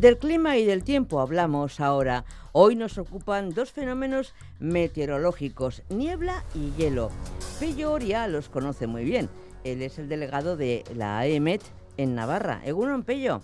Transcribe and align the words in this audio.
Del 0.00 0.16
clima 0.16 0.56
y 0.56 0.64
del 0.64 0.82
tiempo 0.82 1.20
hablamos 1.20 1.78
ahora. 1.78 2.24
Hoy 2.52 2.74
nos 2.74 2.96
ocupan 2.96 3.50
dos 3.50 3.70
fenómenos 3.70 4.34
meteorológicos, 4.58 5.82
niebla 5.90 6.42
y 6.54 6.72
hielo. 6.72 7.10
Pello 7.60 7.92
Oria 7.92 8.26
los 8.26 8.48
conoce 8.48 8.86
muy 8.86 9.04
bien. 9.04 9.28
Él 9.62 9.82
es 9.82 9.98
el 9.98 10.08
delegado 10.08 10.56
de 10.56 10.84
la 10.96 11.18
AEMET 11.18 11.60
en 11.98 12.14
Navarra. 12.14 12.62
Egunon, 12.64 13.04
Pello. 13.04 13.42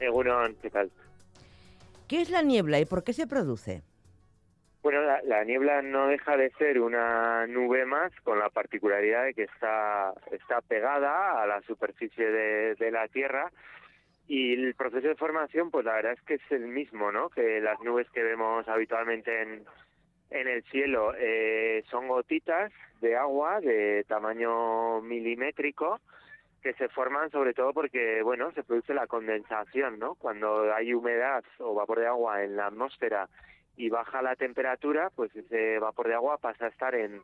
Egunon, 0.00 0.56
¿qué 0.62 0.70
tal? 0.70 0.90
¿Qué 2.08 2.22
es 2.22 2.30
la 2.30 2.40
niebla 2.40 2.80
y 2.80 2.86
por 2.86 3.04
qué 3.04 3.12
se 3.12 3.26
produce? 3.26 3.82
Bueno, 4.82 5.02
la, 5.02 5.44
niebla 5.44 5.82
no 5.82 6.06
deja 6.06 6.38
de 6.38 6.50
ser 6.52 6.80
una 6.80 7.46
nube 7.46 7.84
más 7.84 8.10
con 8.22 8.38
la 8.38 8.48
particularidad 8.48 9.24
de 9.24 9.34
que 9.34 9.42
está, 9.42 10.14
está 10.30 10.62
pegada 10.62 11.42
a 11.42 11.46
la 11.46 11.60
superficie 11.62 12.24
de 12.24 12.90
la 12.90 13.06
Tierra 13.08 13.50
y 14.26 14.54
el 14.54 14.74
proceso 14.74 15.08
de 15.08 15.16
formación, 15.16 15.70
pues 15.70 15.84
la 15.84 15.94
verdad 15.94 16.12
es 16.12 16.22
que 16.22 16.34
es 16.34 16.50
el 16.50 16.66
mismo, 16.66 17.12
¿no? 17.12 17.28
Que 17.28 17.60
las 17.60 17.80
nubes 17.80 18.08
que 18.10 18.22
vemos 18.22 18.66
habitualmente 18.68 19.42
en, 19.42 19.64
en 20.30 20.48
el 20.48 20.62
cielo 20.64 21.12
eh, 21.16 21.84
son 21.90 22.08
gotitas 22.08 22.72
de 23.00 23.16
agua 23.16 23.60
de 23.60 24.04
tamaño 24.08 25.00
milimétrico 25.02 26.00
que 26.62 26.72
se 26.74 26.88
forman 26.88 27.30
sobre 27.30 27.52
todo 27.52 27.74
porque, 27.74 28.22
bueno, 28.22 28.50
se 28.52 28.64
produce 28.64 28.94
la 28.94 29.06
condensación, 29.06 29.98
¿no? 29.98 30.14
Cuando 30.14 30.72
hay 30.72 30.94
humedad 30.94 31.44
o 31.58 31.74
vapor 31.74 32.00
de 32.00 32.06
agua 32.06 32.42
en 32.42 32.56
la 32.56 32.68
atmósfera 32.68 33.28
y 33.76 33.90
baja 33.90 34.22
la 34.22 34.34
temperatura, 34.34 35.10
pues 35.14 35.36
ese 35.36 35.78
vapor 35.78 36.08
de 36.08 36.14
agua 36.14 36.38
pasa 36.38 36.64
a 36.64 36.68
estar 36.68 36.94
en, 36.94 37.20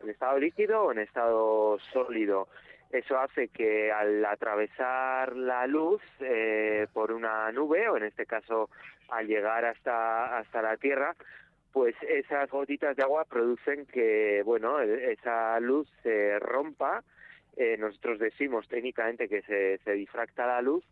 en 0.00 0.10
estado 0.10 0.38
líquido 0.38 0.82
o 0.84 0.92
en 0.92 0.98
estado 0.98 1.78
sólido. 1.94 2.48
Eso 2.90 3.18
hace 3.18 3.48
que 3.48 3.90
al 3.90 4.24
atravesar 4.24 5.34
la 5.34 5.66
luz 5.66 6.02
eh, 6.20 6.86
por 6.92 7.12
una 7.12 7.50
nube, 7.52 7.88
o 7.88 7.96
en 7.96 8.04
este 8.04 8.26
caso 8.26 8.70
al 9.08 9.26
llegar 9.26 9.64
hasta, 9.64 10.38
hasta 10.38 10.62
la 10.62 10.76
Tierra, 10.76 11.14
pues 11.72 11.96
esas 12.08 12.48
gotitas 12.50 12.96
de 12.96 13.02
agua 13.02 13.24
producen 13.24 13.84
que, 13.86 14.42
bueno, 14.44 14.80
e, 14.80 15.12
esa 15.12 15.58
luz 15.58 15.88
se 16.02 16.38
rompa. 16.38 17.02
Eh, 17.56 17.76
nosotros 17.78 18.20
decimos 18.20 18.68
técnicamente 18.68 19.28
que 19.28 19.42
se, 19.42 19.78
se 19.78 19.92
difracta 19.92 20.46
la 20.46 20.62
luz 20.62 20.84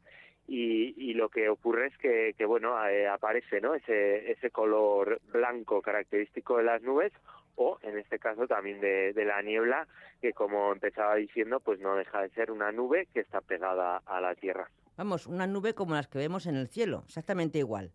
y, 0.48 0.94
y, 0.96 1.14
lo 1.14 1.28
que 1.28 1.48
ocurre 1.48 1.86
es 1.86 1.96
que, 1.98 2.34
que 2.36 2.44
bueno, 2.44 2.84
eh, 2.88 3.06
aparece, 3.06 3.60
¿no? 3.60 3.74
Ese, 3.74 4.32
ese 4.32 4.50
color 4.50 5.20
blanco 5.32 5.80
característico 5.82 6.58
de 6.58 6.64
las 6.64 6.82
nubes 6.82 7.12
o 7.56 7.78
en 7.82 7.98
este 7.98 8.18
caso 8.18 8.46
también 8.46 8.80
de, 8.80 9.12
la 9.24 9.42
niebla, 9.42 9.86
que 10.20 10.32
como 10.32 10.72
empezaba 10.72 11.16
diciendo, 11.16 11.60
pues 11.60 11.80
no 11.80 11.96
deja 11.96 12.22
de 12.22 12.30
ser 12.30 12.50
una 12.50 12.72
nube 12.72 13.08
que 13.12 13.20
está 13.20 13.40
pegada 13.40 14.02
a 14.06 14.20
la 14.20 14.34
Tierra. 14.34 14.68
Vamos, 14.96 15.26
una 15.26 15.46
nube 15.46 15.74
como 15.74 15.94
las 15.94 16.08
que 16.08 16.18
vemos 16.18 16.46
en 16.46 16.56
el 16.56 16.68
cielo, 16.68 17.02
exactamente 17.06 17.58
igual. 17.58 17.92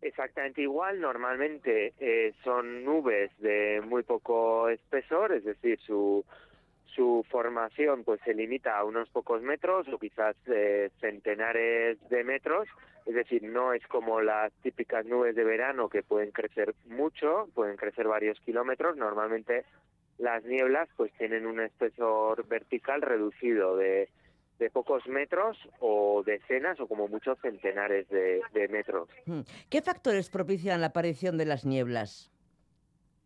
Exactamente 0.00 0.62
igual, 0.62 1.00
normalmente 1.00 1.94
eh, 2.00 2.34
son 2.42 2.84
nubes 2.84 3.30
de 3.38 3.80
muy 3.86 4.02
poco 4.02 4.68
espesor, 4.68 5.32
es 5.32 5.44
decir, 5.44 5.78
su, 5.80 6.24
su 6.94 7.24
formación 7.30 8.04
pues 8.04 8.20
se 8.24 8.34
limita 8.34 8.76
a 8.76 8.84
unos 8.84 9.08
pocos 9.08 9.42
metros 9.42 9.86
o 9.88 9.98
quizás 9.98 10.36
eh, 10.46 10.90
centenares 11.00 11.98
de 12.08 12.24
metros, 12.24 12.68
es 13.06 13.14
decir, 13.14 13.42
no 13.42 13.72
es 13.72 13.86
como 13.86 14.20
las 14.20 14.52
típicas 14.62 15.04
nubes 15.06 15.34
de 15.34 15.44
verano 15.44 15.88
que 15.88 16.02
pueden 16.02 16.30
crecer 16.30 16.74
mucho, 16.86 17.48
pueden 17.54 17.76
crecer 17.76 18.06
varios 18.06 18.38
kilómetros, 18.40 18.96
normalmente 18.96 19.64
las 20.18 20.44
nieblas 20.44 20.88
pues 20.96 21.12
tienen 21.18 21.46
un 21.46 21.60
espesor 21.60 22.46
vertical 22.46 23.02
reducido 23.02 23.76
de, 23.76 24.08
de 24.58 24.70
pocos 24.70 25.06
metros 25.06 25.58
o 25.80 26.22
decenas 26.24 26.78
o 26.80 26.86
como 26.86 27.08
muchos 27.08 27.38
centenares 27.40 28.08
de, 28.08 28.40
de 28.52 28.68
metros. 28.68 29.08
Hmm. 29.26 29.40
¿Qué 29.68 29.82
factores 29.82 30.30
propician 30.30 30.80
la 30.80 30.88
aparición 30.88 31.38
de 31.38 31.46
las 31.46 31.64
nieblas? 31.64 32.31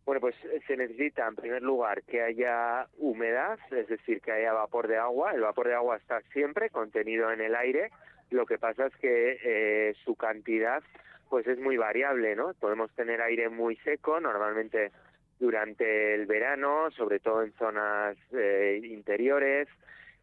Bueno, 0.07 0.21
pues 0.21 0.35
eh, 0.45 0.61
se 0.65 0.77
necesita 0.77 1.27
en 1.27 1.35
primer 1.35 1.61
lugar 1.61 2.01
que 2.03 2.21
haya 2.21 2.87
humedad, 2.97 3.59
es 3.71 3.89
decir, 3.89 4.21
que 4.21 4.31
haya 4.31 4.53
vapor 4.53 4.87
de 4.87 4.95
agua. 4.95 5.33
El 5.33 5.41
vapor 5.41 5.67
de 5.67 5.73
agua 5.73 5.97
está 5.97 6.21
siempre 6.31 6.69
contenido 6.69 7.29
en 7.29 7.41
el 7.41 7.53
aire. 7.53 7.91
Lo 8.29 8.45
que 8.45 8.57
pasa 8.57 8.85
es 8.85 8.95
que 8.95 9.37
eh, 9.43 9.93
su 10.05 10.15
cantidad 10.15 10.81
pues 11.29 11.45
es 11.45 11.59
muy 11.59 11.75
variable, 11.75 12.37
¿no? 12.37 12.53
Podemos 12.53 12.89
tener 12.95 13.21
aire 13.21 13.49
muy 13.49 13.75
seco, 13.83 14.21
normalmente 14.21 14.93
durante 15.41 16.15
el 16.15 16.25
verano, 16.25 16.89
sobre 16.91 17.19
todo 17.19 17.43
en 17.43 17.51
zonas 17.55 18.15
eh, 18.31 18.79
interiores, 18.85 19.67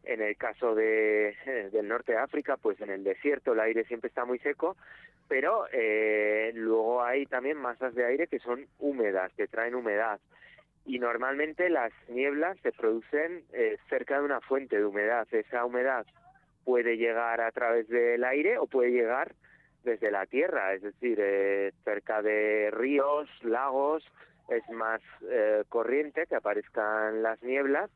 en 0.06 0.22
el 0.22 0.36
caso 0.36 0.74
de, 0.74 1.36
del 1.72 1.88
norte 1.88 2.12
de 2.12 2.18
África, 2.18 2.56
pues 2.56 2.80
en 2.80 2.90
el 2.90 3.04
desierto 3.04 3.52
el 3.52 3.60
aire 3.60 3.84
siempre 3.84 4.08
está 4.08 4.24
muy 4.24 4.38
seco, 4.38 4.76
pero 5.28 5.66
eh, 5.72 6.52
luego 6.54 7.02
hay 7.02 7.26
también 7.26 7.56
masas 7.56 7.94
de 7.94 8.04
aire 8.04 8.26
que 8.26 8.38
son 8.38 8.66
húmedas, 8.78 9.32
que 9.34 9.46
traen 9.46 9.74
humedad. 9.74 10.20
Y 10.86 10.98
normalmente 10.98 11.70
las 11.70 11.92
nieblas 12.08 12.58
se 12.62 12.72
producen 12.72 13.42
eh, 13.52 13.78
cerca 13.88 14.18
de 14.18 14.24
una 14.24 14.40
fuente 14.40 14.76
de 14.76 14.84
humedad. 14.84 15.26
Esa 15.30 15.64
humedad 15.64 16.06
puede 16.64 16.96
llegar 16.96 17.40
a 17.40 17.50
través 17.52 17.88
del 17.88 18.22
aire 18.24 18.58
o 18.58 18.66
puede 18.66 18.90
llegar 18.90 19.32
desde 19.82 20.10
la 20.10 20.26
tierra, 20.26 20.74
es 20.74 20.82
decir, 20.82 21.18
eh, 21.20 21.72
cerca 21.84 22.22
de 22.22 22.70
ríos, 22.70 23.28
lagos, 23.42 24.04
es 24.48 24.62
más 24.70 25.00
corriente 25.70 26.26
que 26.26 26.36
aparezcan 26.36 27.22
las 27.22 27.42
nieblas 27.42 27.90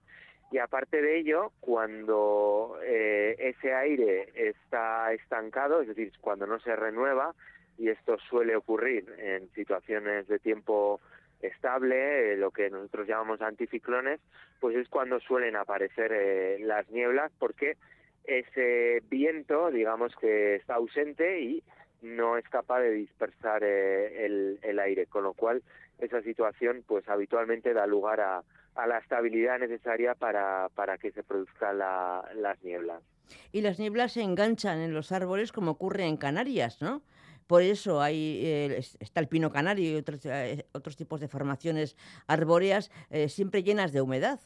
y 0.51 0.59
aparte 0.59 1.03
de 1.03 1.19
ello, 1.19 1.53
cuando 1.61 2.79
eh, 2.83 3.37
ese 3.39 3.75
aire 3.75 4.31
está 4.35 5.13
estancado, 5.13 5.83
es 5.83 5.89
decir, 5.89 6.13
cuando 6.21 6.47
no 6.47 6.59
se 6.61 6.75
renueva, 6.75 7.35
y 7.77 7.91
esto 7.91 8.19
suele 8.19 8.57
ocurrir 8.57 9.05
en 9.19 9.49
situaciones 9.53 10.27
de 10.27 10.39
tiempo 10.39 11.01
estable, 11.43 12.33
eh, 12.33 12.37
lo 12.37 12.51
que 12.51 12.71
nosotros 12.71 13.07
llamamos 13.07 13.43
anticiclones, 13.43 14.21
pues 14.59 14.75
es 14.75 14.89
cuando 14.89 15.21
suelen 15.21 15.55
aparecer 15.55 16.13
eh, 16.13 16.59
las 16.61 16.89
nieblas, 16.91 17.31
porque 17.39 17.77
ese 18.25 19.03
viento, 19.11 19.71
digamos 19.71 20.17
que 20.17 20.57
está 20.57 20.77
ausente 20.77 21.43
y 21.43 21.63
no 22.01 22.39
es 22.39 22.49
capaz 22.49 22.81
de 22.81 22.93
dispersar 22.93 23.63
el, 23.65 24.59
el 24.63 24.79
aire, 24.79 25.07
con 25.07 25.25
lo 25.25 25.35
cual 25.35 25.63
esa 25.99 26.23
situación 26.23 26.85
pues 26.87 27.07
habitualmente 27.09 27.75
da 27.75 27.87
lugar 27.87 28.21
a, 28.21 28.45
a 28.79 28.87
la 28.87 28.99
estabilidad 28.99 29.59
necesaria 29.59 30.15
para, 30.15 30.69
para 30.75 30.99
que 30.99 31.11
se 31.11 31.25
produzcan 31.25 31.79
las 31.79 32.63
nieblas. 32.63 33.03
Y 33.51 33.61
las 33.61 33.79
nieblas 33.79 34.13
se 34.13 34.23
enganchan 34.23 34.79
en 34.79 34.95
los 34.95 35.11
árboles 35.11 35.51
como 35.51 35.73
ocurre 35.73 36.05
en 36.05 36.17
Canarias, 36.17 36.81
¿no? 36.81 37.03
Por 37.49 37.63
eso 37.63 38.01
hay, 38.01 38.41
eh, 38.45 38.79
está 39.01 39.21
el 39.21 39.27
pino 39.27 39.51
canario 39.51 39.91
y 39.91 39.97
otros, 39.97 40.25
eh, 40.27 40.65
otros 40.73 40.97
tipos 40.97 41.21
de 41.21 41.29
formaciones 41.29 41.97
arbóreas 42.29 42.93
eh, 43.11 43.29
siempre 43.29 43.65
llenas 43.65 43.93
de 43.93 44.01
humedad. 44.01 44.39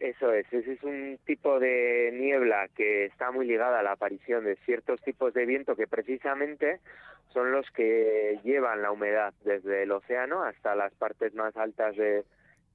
Eso 0.00 0.32
es, 0.32 0.52
ese 0.52 0.72
es 0.72 0.82
un 0.82 1.18
tipo 1.24 1.60
de 1.60 2.10
niebla 2.12 2.68
que 2.74 3.04
está 3.04 3.30
muy 3.30 3.46
ligada 3.46 3.78
a 3.78 3.82
la 3.84 3.92
aparición 3.92 4.44
de 4.44 4.56
ciertos 4.64 5.00
tipos 5.02 5.32
de 5.34 5.46
viento 5.46 5.76
que 5.76 5.86
precisamente 5.86 6.80
son 7.32 7.52
los 7.52 7.70
que 7.70 8.40
llevan 8.42 8.82
la 8.82 8.90
humedad 8.90 9.32
desde 9.44 9.84
el 9.84 9.92
océano 9.92 10.42
hasta 10.42 10.74
las 10.74 10.92
partes 10.94 11.34
más 11.34 11.56
altas 11.56 11.94
de, 11.96 12.24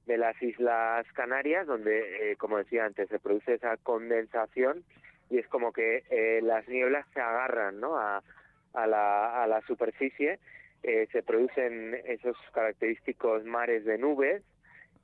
de 0.08 0.16
las 0.16 0.42
Islas 0.42 1.06
Canarias, 1.12 1.66
donde, 1.66 2.32
eh, 2.32 2.36
como 2.36 2.56
decía 2.56 2.86
antes, 2.86 3.10
se 3.10 3.18
produce 3.18 3.54
esa 3.54 3.76
condensación 3.76 4.82
y 5.28 5.38
es 5.38 5.46
como 5.48 5.70
que 5.70 6.02
eh, 6.10 6.40
las 6.42 6.66
nieblas 6.66 7.06
se 7.12 7.20
agarran 7.20 7.78
¿no? 7.78 7.98
a, 7.98 8.22
a, 8.72 8.86
la, 8.86 9.42
a 9.42 9.46
la 9.46 9.60
superficie, 9.66 10.40
eh, 10.82 11.06
se 11.12 11.22
producen 11.22 11.94
esos 12.06 12.36
característicos 12.54 13.44
mares 13.44 13.84
de 13.84 13.98
nubes 13.98 14.42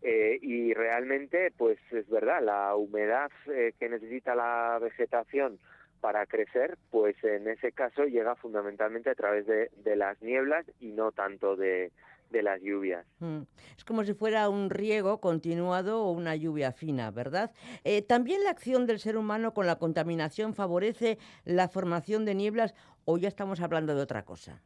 y 0.06 0.74
realmente, 0.74 1.50
pues 1.56 1.78
es 1.90 2.06
verdad, 2.10 2.42
la 2.42 2.76
humedad 2.76 3.30
que 3.46 3.88
necesita 3.88 4.34
la 4.34 4.78
vegetación 4.78 5.58
para 6.02 6.26
crecer, 6.26 6.76
pues 6.90 7.16
en 7.24 7.48
ese 7.48 7.72
caso 7.72 8.04
llega 8.04 8.34
fundamentalmente 8.34 9.08
a 9.08 9.14
través 9.14 9.46
de, 9.46 9.70
de 9.82 9.96
las 9.96 10.20
nieblas 10.20 10.66
y 10.78 10.88
no 10.88 11.10
tanto 11.10 11.56
de, 11.56 11.90
de 12.34 12.42
las 12.42 12.60
lluvias. 12.60 13.06
Mm. 13.20 13.42
Es 13.78 13.84
como 13.84 14.04
si 14.04 14.12
fuera 14.12 14.48
un 14.48 14.68
riego 14.68 15.20
continuado 15.20 16.02
o 16.02 16.10
una 16.10 16.34
lluvia 16.34 16.72
fina, 16.72 17.10
¿verdad? 17.10 17.52
Eh, 17.84 18.02
También 18.02 18.42
la 18.44 18.50
acción 18.50 18.86
del 18.86 18.98
ser 18.98 19.16
humano 19.16 19.54
con 19.54 19.66
la 19.66 19.76
contaminación 19.76 20.52
favorece 20.52 21.16
la 21.44 21.68
formación 21.68 22.24
de 22.24 22.34
nieblas 22.34 22.74
o 23.04 23.16
ya 23.16 23.28
estamos 23.28 23.60
hablando 23.60 23.94
de 23.94 24.02
otra 24.02 24.24
cosa. 24.24 24.60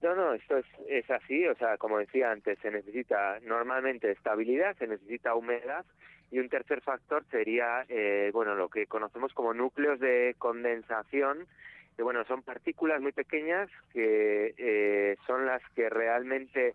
No, 0.00 0.14
no, 0.14 0.32
esto 0.32 0.56
es, 0.56 0.66
es 0.88 1.10
así, 1.10 1.46
o 1.46 1.54
sea, 1.56 1.76
como 1.76 1.98
decía 1.98 2.30
antes, 2.30 2.58
se 2.60 2.70
necesita 2.70 3.38
normalmente 3.40 4.10
estabilidad, 4.10 4.74
se 4.78 4.86
necesita 4.86 5.34
humedad 5.34 5.84
y 6.30 6.38
un 6.38 6.48
tercer 6.48 6.80
factor 6.80 7.24
sería, 7.30 7.84
eh, 7.88 8.30
bueno, 8.32 8.54
lo 8.54 8.68
que 8.68 8.86
conocemos 8.86 9.34
como 9.34 9.52
núcleos 9.52 9.98
de 9.98 10.36
condensación, 10.38 11.46
que 12.00 12.04
bueno, 12.04 12.24
son 12.24 12.40
partículas 12.40 13.02
muy 13.02 13.12
pequeñas 13.12 13.68
que 13.92 14.54
eh, 14.56 15.16
son 15.26 15.44
las 15.44 15.60
que 15.76 15.90
realmente 15.90 16.74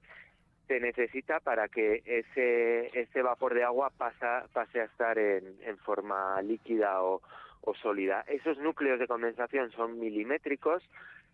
se 0.67 0.79
necesita 0.79 1.39
para 1.39 1.67
que 1.67 2.03
ese, 2.05 2.91
ese 2.93 3.23
vapor 3.23 3.55
de 3.55 3.63
agua 3.63 3.89
pasa, 3.97 4.45
pase 4.53 4.81
a 4.81 4.83
estar 4.83 5.17
en, 5.17 5.57
en 5.63 5.79
forma 5.79 6.39
líquida 6.43 7.01
o, 7.01 7.23
o 7.61 7.73
sólida. 7.73 8.23
Esos 8.27 8.59
núcleos 8.59 8.99
de 8.99 9.07
condensación 9.07 9.71
son 9.71 9.99
milimétricos, 9.99 10.83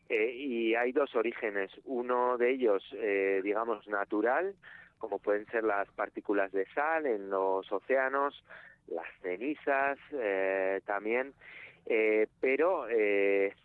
Eh, 0.09 0.31
y 0.35 0.75
hay 0.75 0.91
dos 0.93 1.13
orígenes. 1.15 1.69
Uno 1.85 2.37
de 2.37 2.51
ellos, 2.51 2.83
eh, 2.93 3.39
digamos, 3.43 3.87
natural, 3.87 4.53
como 4.99 5.19
pueden 5.19 5.45
ser 5.47 5.63
las 5.63 5.87
partículas 6.01 6.51
de 6.51 6.65
sal 6.75 7.05
en 7.05 7.29
los 7.29 7.69
océanos, 7.71 8.33
las 8.87 9.07
cenizas 9.21 9.97
eh, 10.11 10.81
también, 10.85 11.33
pero 12.39 12.85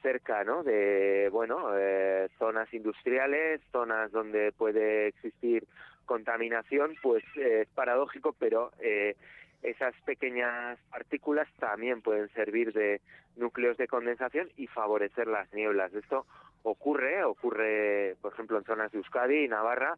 cerca 0.02 0.42
¿no? 0.44 0.62
de 0.62 1.28
bueno 1.30 1.70
zonas 2.38 2.72
industriales, 2.74 3.60
zonas 3.70 4.10
donde 4.10 4.52
puede 4.52 5.08
existir 5.08 5.66
contaminación, 6.06 6.94
pues 7.02 7.24
es 7.36 7.68
paradójico, 7.68 8.34
pero 8.38 8.72
esas 9.62 9.94
pequeñas 10.04 10.78
partículas 10.90 11.48
también 11.58 12.02
pueden 12.02 12.28
servir 12.30 12.72
de 12.72 13.00
núcleos 13.36 13.76
de 13.76 13.88
condensación 13.88 14.48
y 14.56 14.66
favorecer 14.66 15.26
las 15.26 15.52
nieblas. 15.52 15.92
Esto 15.94 16.26
ocurre, 16.62 17.24
ocurre, 17.24 18.16
por 18.20 18.32
ejemplo, 18.32 18.58
en 18.58 18.64
zonas 18.64 18.92
de 18.92 18.98
Euskadi 18.98 19.44
y 19.44 19.48
Navarra, 19.48 19.96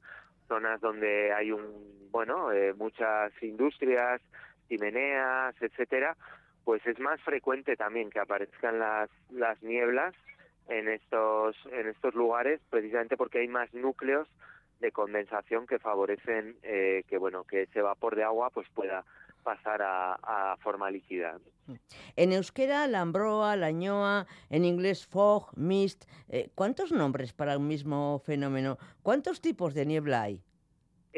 zonas 0.48 0.80
donde 0.80 1.32
hay 1.32 1.52
un, 1.52 2.08
bueno, 2.10 2.52
eh, 2.52 2.74
muchas 2.74 3.32
industrias, 3.42 4.20
chimeneas, 4.68 5.54
etcétera, 5.60 6.16
pues 6.68 6.84
es 6.86 7.00
más 7.00 7.18
frecuente 7.22 7.76
también 7.76 8.10
que 8.10 8.20
aparezcan 8.20 8.78
las, 8.78 9.08
las 9.30 9.62
nieblas 9.62 10.14
en 10.68 10.86
estos, 10.86 11.56
en 11.72 11.88
estos 11.88 12.14
lugares, 12.14 12.60
precisamente 12.68 13.16
porque 13.16 13.38
hay 13.38 13.48
más 13.48 13.72
núcleos 13.72 14.28
de 14.78 14.92
condensación 14.92 15.66
que 15.66 15.78
favorecen 15.78 16.58
eh, 16.62 17.04
que 17.08 17.16
bueno 17.16 17.44
que 17.44 17.62
ese 17.62 17.80
vapor 17.80 18.16
de 18.16 18.24
agua 18.24 18.50
pues 18.50 18.68
pueda 18.74 19.02
pasar 19.42 19.80
a, 19.80 20.58
forma 20.60 20.90
líquida. 20.90 21.38
En 22.16 22.32
euskera, 22.32 22.86
la 22.86 23.00
ambroa, 23.00 23.56
la 23.56 23.70
ñoa, 23.70 24.26
en 24.50 24.66
inglés 24.66 25.06
fog, 25.06 25.56
mist. 25.56 26.04
Eh, 26.28 26.50
¿Cuántos 26.54 26.92
nombres 26.92 27.32
para 27.32 27.56
un 27.56 27.66
mismo 27.66 28.18
fenómeno? 28.26 28.76
¿Cuántos 29.02 29.40
tipos 29.40 29.72
de 29.72 29.86
niebla 29.86 30.20
hay? 30.20 30.42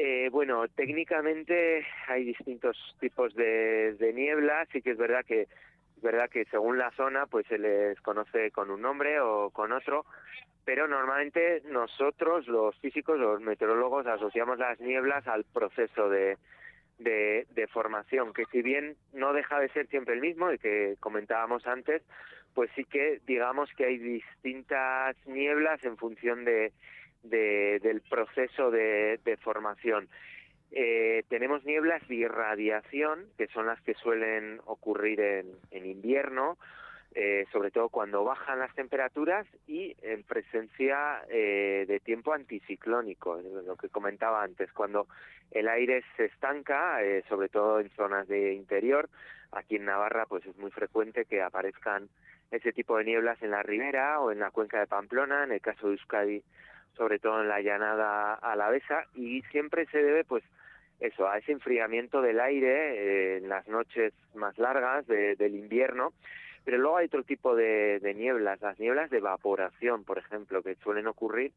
Eh, 0.03 0.29
bueno, 0.31 0.67
técnicamente 0.67 1.85
hay 2.07 2.23
distintos 2.23 2.75
tipos 2.99 3.35
de, 3.35 4.11
niebla. 4.15 4.65
Sí 4.71 4.81
que 4.81 4.89
es 4.91 4.97
verdad 4.97 5.23
que 5.23 5.41
es 5.41 6.01
verdad 6.01 6.27
que 6.27 6.45
según 6.45 6.79
la 6.79 6.89
zona, 6.93 7.27
pues 7.27 7.45
se 7.45 7.59
les 7.59 8.01
conoce 8.01 8.49
con 8.49 8.71
un 8.71 8.81
nombre 8.81 9.19
o 9.19 9.51
con 9.51 9.71
otro. 9.71 10.07
Pero 10.65 10.87
normalmente 10.87 11.61
nosotros, 11.69 12.47
los 12.47 12.75
físicos, 12.79 13.19
los 13.19 13.41
meteorólogos, 13.41 14.07
asociamos 14.07 14.57
las 14.57 14.79
nieblas 14.79 15.27
al 15.27 15.43
proceso 15.43 16.09
de, 16.09 16.35
de, 16.97 17.67
formación, 17.71 18.33
que 18.33 18.45
si 18.45 18.63
bien 18.63 18.95
no 19.13 19.33
deja 19.33 19.59
de 19.59 19.69
ser 19.69 19.85
siempre 19.85 20.15
el 20.15 20.21
mismo, 20.21 20.51
y 20.51 20.57
que 20.57 20.95
comentábamos 20.99 21.67
antes, 21.67 22.01
pues 22.55 22.71
sí 22.75 22.85
que 22.85 23.21
digamos 23.27 23.69
que 23.77 23.85
hay 23.85 23.99
distintas 23.99 25.15
nieblas 25.27 25.83
en 25.83 25.95
función 25.97 26.43
de, 26.43 26.73
del 27.23 28.01
proceso 28.09 28.71
de, 28.71 29.37
formación. 29.41 30.09
Eh, 30.71 31.23
tenemos 31.29 31.65
nieblas 31.65 32.07
de 32.07 32.15
irradiación, 32.15 33.25
que 33.37 33.47
son 33.47 33.65
las 33.65 33.81
que 33.81 33.93
suelen 33.95 34.61
ocurrir 34.65 35.19
en, 35.19 35.47
en 35.71 35.85
invierno, 35.85 36.57
eh, 37.13 37.45
sobre 37.51 37.71
todo 37.71 37.89
cuando 37.89 38.23
bajan 38.23 38.59
las 38.59 38.73
temperaturas 38.73 39.45
y 39.67 39.97
en 40.01 40.23
presencia 40.23 41.21
eh, 41.27 41.83
de 41.85 41.99
tiempo 41.99 42.31
anticiclónico, 42.31 43.41
lo 43.41 43.75
que 43.75 43.89
comentaba 43.89 44.41
antes, 44.41 44.71
cuando 44.71 45.07
el 45.51 45.67
aire 45.67 46.05
se 46.15 46.25
estanca, 46.25 47.03
eh, 47.03 47.21
sobre 47.27 47.49
todo 47.49 47.81
en 47.81 47.89
zonas 47.97 48.29
de 48.29 48.53
interior, 48.53 49.09
aquí 49.51 49.75
en 49.75 49.85
Navarra 49.85 50.25
pues 50.25 50.45
es 50.45 50.55
muy 50.57 50.71
frecuente 50.71 51.25
que 51.25 51.41
aparezcan 51.41 52.07
ese 52.49 52.71
tipo 52.71 52.97
de 52.97 53.03
nieblas 53.03 53.41
en 53.41 53.51
la 53.51 53.61
ribera 53.61 54.21
o 54.21 54.31
en 54.31 54.39
la 54.39 54.51
cuenca 54.51 54.79
de 54.79 54.87
Pamplona, 54.87 55.43
en 55.43 55.51
el 55.51 55.59
caso 55.59 55.87
de 55.87 55.95
Euskadi, 55.95 56.43
sobre 56.95 57.19
todo 57.19 57.41
en 57.41 57.49
la 57.49 57.61
llanada 57.61 58.33
alavesa, 58.35 59.05
y 59.13 59.41
siempre 59.51 59.85
se 59.87 60.01
debe 60.01 60.23
pues 60.23 60.43
eso, 60.99 61.27
a 61.27 61.37
ese 61.37 61.51
enfriamiento 61.51 62.21
del 62.21 62.39
aire 62.39 63.37
en 63.37 63.49
las 63.49 63.67
noches 63.67 64.13
más 64.35 64.57
largas 64.57 65.07
del 65.07 65.55
invierno 65.55 66.13
pero 66.63 66.77
luego 66.77 66.97
hay 66.97 67.07
otro 67.07 67.23
tipo 67.23 67.55
de, 67.55 67.99
nieblas, 68.15 68.61
las 68.61 68.79
nieblas 68.79 69.09
de 69.09 69.17
evaporación, 69.17 70.03
por 70.03 70.17
ejemplo, 70.17 70.61
que 70.61 70.75
suelen 70.75 71.07
ocurrir 71.07 71.51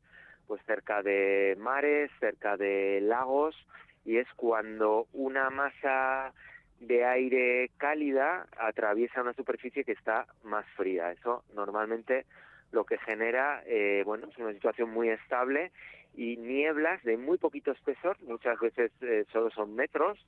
pues 0.46 0.60
cerca 0.66 1.02
de 1.02 1.56
mares, 1.58 2.10
cerca 2.20 2.56
de 2.58 3.00
lagos, 3.00 3.56
y 4.04 4.18
es 4.18 4.28
cuando 4.36 5.06
una 5.14 5.48
masa 5.48 6.32
de 6.80 7.04
aire 7.06 7.70
cálida 7.78 8.46
atraviesa 8.58 9.22
una 9.22 9.32
superficie 9.32 9.84
que 9.84 9.92
está 9.92 10.26
más 10.42 10.66
fría. 10.76 11.12
Eso 11.12 11.44
normalmente 11.54 12.26
lo 12.74 12.84
que 12.84 12.98
genera, 12.98 13.62
eh, 13.66 14.02
bueno, 14.04 14.28
es 14.30 14.36
una 14.36 14.52
situación 14.52 14.90
muy 14.90 15.08
estable 15.08 15.70
y 16.14 16.36
nieblas 16.36 17.02
de 17.04 17.16
muy 17.16 17.38
poquito 17.38 17.72
espesor, 17.72 18.16
muchas 18.22 18.58
veces 18.60 18.92
eh, 19.00 19.24
solo 19.32 19.50
son 19.50 19.74
metros 19.74 20.18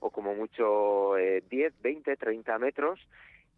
o 0.00 0.10
como 0.10 0.34
mucho 0.34 1.16
eh, 1.18 1.42
10, 1.50 1.82
20, 1.82 2.16
30 2.16 2.58
metros 2.58 3.00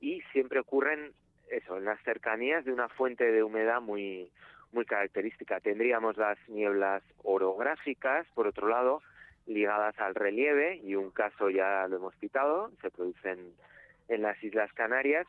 y 0.01 0.23
siempre 0.33 0.61
ocurren 0.61 1.13
eso, 1.51 1.77
en 1.77 1.85
las 1.85 2.01
cercanías 2.03 2.65
de 2.65 2.73
una 2.73 2.89
fuente 2.89 3.31
de 3.31 3.43
humedad 3.43 3.81
muy, 3.81 4.31
muy 4.73 4.85
característica. 4.85 5.61
Tendríamos 5.61 6.17
las 6.17 6.39
nieblas 6.49 7.03
orográficas, 7.23 8.27
por 8.35 8.47
otro 8.47 8.69
lado, 8.69 9.03
ligadas 9.47 9.99
al 9.99 10.15
relieve, 10.15 10.77
y 10.79 10.97
un 10.97 11.11
caso 11.11 11.51
ya 11.51 11.87
lo 11.89 11.97
hemos 11.97 12.15
citado, 12.17 12.71
se 12.83 12.91
producen 12.91 13.55
en 14.09 14.23
las 14.23 14.43
Islas 14.43 14.73
Canarias, 14.73 15.27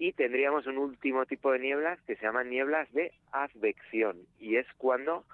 y 0.00 0.14
tendríamos 0.14 0.66
un 0.66 0.78
último 0.78 1.26
tipo 1.26 1.52
de 1.52 1.58
nieblas 1.58 2.00
que 2.06 2.16
se 2.16 2.24
llaman 2.24 2.48
nieblas 2.48 2.90
de 2.92 3.12
advección, 3.32 4.16
y 4.38 4.56
es 4.56 4.66
cuando, 4.78 5.26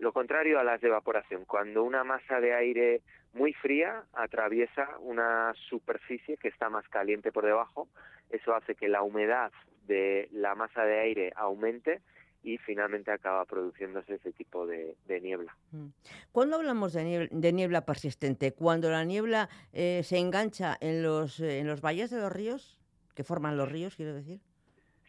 lo 0.00 0.12
contrario 0.12 0.58
a 0.58 0.64
las 0.64 0.80
de 0.80 0.88
evaporación, 0.88 1.44
cuando 1.44 1.84
una 1.84 2.02
masa 2.02 2.40
de 2.40 2.52
aire 2.52 3.02
muy 3.34 3.52
fría 3.52 4.02
atraviesa 4.12 4.88
una 4.98 5.54
superficie 5.68 6.36
que 6.38 6.48
está 6.48 6.68
más 6.68 6.88
caliente 6.88 7.30
por 7.30 7.46
debajo. 7.46 7.86
Eso 8.30 8.52
hace 8.52 8.74
que 8.74 8.88
la 8.88 9.02
humedad 9.02 9.52
de 9.86 10.28
la 10.32 10.56
masa 10.56 10.84
de 10.84 10.98
aire 10.98 11.32
aumente 11.36 12.00
y 12.42 12.58
finalmente 12.58 13.12
acaba 13.12 13.44
produciéndose 13.44 14.14
ese 14.14 14.32
tipo 14.32 14.66
de, 14.66 14.96
niebla. 15.22 15.54
Mm. 15.70 15.88
¿Cuándo 16.32 16.56
hablamos 16.56 16.94
de 16.94 17.52
niebla, 17.52 17.84
persistente? 17.84 18.52
¿Cuando 18.52 18.90
la 18.90 19.04
niebla 19.04 19.48
eh, 19.72 20.00
se 20.02 20.18
engancha 20.18 20.76
en 20.80 21.04
los, 21.04 21.38
en 21.38 21.68
los 21.68 21.80
valles 21.80 22.10
de 22.10 22.18
los 22.18 22.32
ríos, 22.32 22.79
que 23.14 23.24
forman 23.24 23.56
los 23.56 23.70
ríos, 23.70 23.96
quiero 23.96 24.14
decir? 24.14 24.40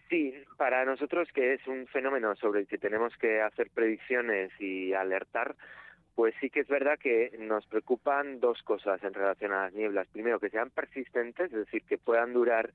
Sí, 0.09 0.33
para 0.57 0.83
nosotros 0.83 1.29
que 1.33 1.53
es 1.53 1.65
un 1.67 1.87
fenómeno 1.87 2.35
sobre 2.35 2.59
el 2.61 2.67
que 2.67 2.77
tenemos 2.77 3.15
que 3.17 3.41
hacer 3.41 3.69
predicciones 3.73 4.51
y 4.59 4.93
alertar, 4.93 5.55
pues 6.15 6.35
sí 6.41 6.49
que 6.49 6.59
es 6.59 6.67
verdad 6.67 6.99
que 6.99 7.31
nos 7.39 7.65
preocupan 7.65 8.39
dos 8.39 8.61
cosas 8.63 9.01
en 9.03 9.13
relación 9.13 9.53
a 9.53 9.63
las 9.63 9.73
nieblas. 9.73 10.07
Primero, 10.11 10.39
que 10.39 10.49
sean 10.49 10.69
persistentes, 10.69 11.45
es 11.45 11.65
decir, 11.65 11.83
que 11.83 11.97
puedan 11.97 12.33
durar 12.33 12.71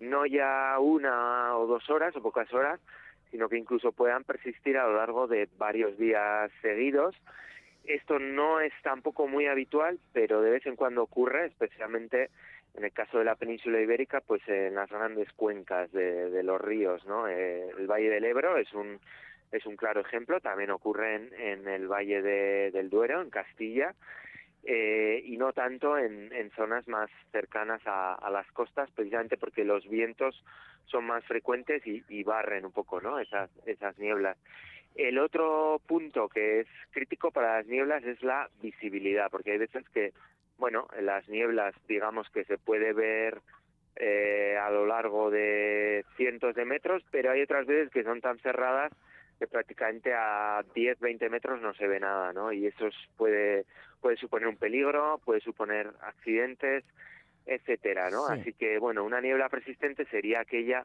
no 0.00 0.26
ya 0.26 0.76
una 0.80 1.56
o 1.56 1.66
dos 1.66 1.88
horas 1.90 2.16
o 2.16 2.22
pocas 2.22 2.52
horas, 2.52 2.80
sino 3.30 3.48
que 3.48 3.58
incluso 3.58 3.92
puedan 3.92 4.24
persistir 4.24 4.76
a 4.76 4.86
lo 4.86 4.96
largo 4.96 5.28
de 5.28 5.48
varios 5.58 5.96
días 5.96 6.50
seguidos. 6.60 7.14
Esto 7.84 8.18
no 8.18 8.60
es 8.60 8.72
tampoco 8.82 9.28
muy 9.28 9.46
habitual, 9.46 10.00
pero 10.12 10.42
de 10.42 10.50
vez 10.50 10.66
en 10.66 10.76
cuando 10.76 11.02
ocurre, 11.02 11.46
especialmente 11.46 12.30
en 12.74 12.84
el 12.84 12.92
caso 12.92 13.18
de 13.18 13.24
la 13.24 13.36
península 13.36 13.80
ibérica, 13.80 14.20
pues 14.20 14.42
en 14.48 14.74
las 14.74 14.90
grandes 14.90 15.32
cuencas 15.32 15.90
de, 15.92 16.42
los 16.42 16.60
ríos, 16.60 17.04
¿no? 17.06 17.28
Eh, 17.28 17.68
el 17.78 17.86
Valle 17.86 18.10
del 18.10 18.24
Ebro 18.24 18.56
es 18.56 18.72
un 18.72 19.00
es 19.52 19.66
un 19.66 19.76
claro 19.76 20.00
ejemplo, 20.00 20.40
también 20.40 20.70
ocurre 20.70 21.16
en, 21.16 21.66
el 21.66 21.88
Valle 21.88 22.22
del 22.22 22.88
Duero, 22.88 23.20
en 23.20 23.30
Castilla, 23.30 23.94
eh, 24.62 25.22
y 25.24 25.36
no 25.38 25.52
tanto 25.52 25.98
en, 25.98 26.50
zonas 26.54 26.86
más 26.86 27.10
cercanas 27.32 27.80
a, 27.84 28.28
las 28.30 28.46
costas, 28.52 28.90
precisamente 28.92 29.36
porque 29.36 29.64
los 29.64 29.88
vientos 29.88 30.44
son 30.84 31.04
más 31.04 31.24
frecuentes 31.24 31.82
y, 31.86 32.22
barren 32.22 32.64
un 32.64 32.72
poco 32.72 33.00
¿no? 33.00 33.18
esas, 33.18 33.50
esas 33.66 33.98
nieblas. 33.98 34.36
El 34.94 35.18
otro 35.18 35.80
punto 35.86 36.28
que 36.28 36.60
es 36.60 36.66
crítico 36.90 37.30
para 37.30 37.58
las 37.58 37.66
nieblas 37.66 38.04
es 38.04 38.22
la 38.22 38.50
visibilidad, 38.60 39.30
porque 39.30 39.52
hay 39.52 39.58
veces 39.58 39.88
que, 39.90 40.12
bueno, 40.60 40.86
las 41.00 41.28
nieblas, 41.28 41.74
digamos 41.88 42.28
que 42.30 42.44
se 42.44 42.58
puede 42.58 42.92
ver 42.92 43.40
eh, 43.96 44.56
a 44.56 44.70
lo 44.70 44.86
largo 44.86 45.30
de 45.30 46.04
cientos 46.16 46.54
de 46.54 46.64
metros, 46.64 47.02
pero 47.10 47.32
hay 47.32 47.42
otras 47.42 47.66
veces 47.66 47.90
que 47.90 48.04
son 48.04 48.20
tan 48.20 48.38
cerradas 48.38 48.92
que 49.38 49.46
prácticamente 49.46 50.12
a 50.14 50.62
10, 50.74 51.00
20 51.00 51.30
metros 51.30 51.60
no 51.62 51.72
se 51.74 51.88
ve 51.88 51.98
nada, 51.98 52.32
¿no? 52.32 52.52
Y 52.52 52.66
eso 52.66 52.90
puede, 53.16 53.64
puede 54.00 54.16
suponer 54.16 54.48
un 54.48 54.56
peligro, 54.56 55.18
puede 55.24 55.40
suponer 55.40 55.90
accidentes, 56.02 56.84
etcétera, 57.46 58.10
¿no? 58.10 58.26
Así 58.26 58.52
que, 58.52 58.78
bueno, 58.78 59.02
una 59.02 59.20
niebla 59.20 59.48
persistente 59.48 60.04
sería 60.06 60.40
aquella 60.40 60.84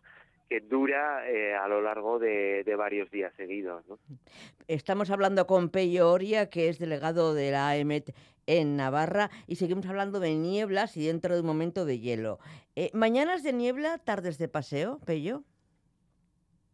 que 0.49 0.59
dura 0.59 1.29
eh, 1.29 1.55
a 1.55 1.67
lo 1.67 1.81
largo 1.81 2.19
de, 2.19 2.63
varios 2.77 3.09
días 3.11 3.33
seguidos. 3.35 3.87
¿no? 3.87 3.97
Estamos 4.67 5.09
hablando 5.09 5.47
con 5.47 5.69
Peyo 5.69 6.11
Oria, 6.11 6.49
que 6.49 6.69
es 6.69 6.79
delegado 6.79 7.33
de 7.33 7.51
la 7.51 7.69
AEMET 7.69 8.13
en 8.47 8.77
Navarra, 8.77 9.29
y 9.47 9.55
seguimos 9.55 9.87
hablando 9.87 10.19
de 10.19 10.35
nieblas 10.35 10.97
y 10.97 11.07
dentro 11.07 11.33
de 11.33 11.41
un 11.41 11.47
momento 11.47 11.85
de 11.85 11.99
hielo. 11.99 12.39
Eh, 12.75 12.91
¿Mañanas 12.93 13.43
de 13.43 13.53
niebla, 13.53 13.97
tardes 13.97 14.37
de 14.37 14.47
paseo, 14.47 14.99
Pello? 15.05 15.43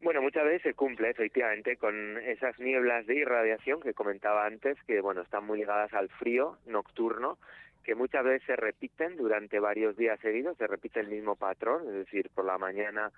Bueno, 0.01 0.21
muchas 0.21 0.43
veces 0.45 0.63
se 0.63 0.73
cumple 0.73 1.11
efectivamente 1.11 1.77
con 1.77 2.17
esas 2.17 2.59
nieblas 2.59 3.05
de 3.05 3.17
irradiación 3.17 3.79
que 3.81 3.93
comentaba 3.93 4.47
antes, 4.47 4.75
que 4.87 4.99
bueno, 4.99 5.21
están 5.21 5.45
muy 5.45 5.59
ligadas 5.59 5.93
al 5.93 6.09
frío 6.09 6.57
nocturno, 6.65 7.37
que 7.83 7.93
muchas 7.93 8.23
veces 8.23 8.43
se 8.47 8.55
repiten 8.55 9.15
durante 9.15 9.59
varios 9.59 9.95
días 9.95 10.19
seguidos, 10.19 10.57
se 10.57 10.65
repite 10.65 10.99
el 10.99 11.07
mismo 11.07 11.35
patrón, 11.35 11.83
es 11.87 11.93
decir, 11.93 12.29
por 12.33 12.45
la 12.45 12.57
mañana 12.57 13.11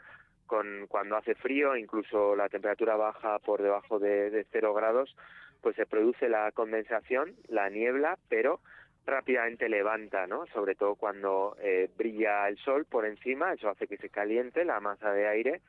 con 0.47 0.87
cuando 0.87 1.17
hace 1.17 1.35
frío, 1.35 1.75
incluso 1.75 2.35
la 2.35 2.49
temperatura 2.49 2.95
baja 2.95 3.39
por 3.39 3.61
debajo 3.61 3.99
de, 3.99 4.29
de 4.29 4.45
cero 4.51 4.73
grados, 4.73 5.15
pues 5.61 5.75
se 5.75 5.85
produce 5.85 6.29
la 6.29 6.51
condensación, 6.51 7.35
la 7.47 7.69
niebla, 7.69 8.17
pero 8.29 8.59
rápidamente 9.05 9.69
levanta, 9.69 10.27
¿no? 10.27 10.45
Sobre 10.47 10.75
todo 10.75 10.95
cuando 10.95 11.57
eh, 11.61 11.89
brilla 11.97 12.47
el 12.47 12.57
sol 12.57 12.85
por 12.85 13.05
encima, 13.05 13.53
eso 13.53 13.69
hace 13.69 13.87
que 13.87 13.97
se 13.97 14.09
caliente 14.09 14.65
la 14.65 14.79
masa 14.79 15.11
de 15.11 15.27
aire 15.27 15.61